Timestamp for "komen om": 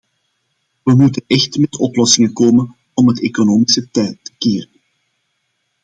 2.33-3.07